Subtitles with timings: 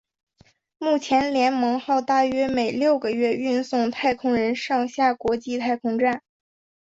[0.79, 6.23] 目前联盟号大约每六个月运送太空人上下国际太空站。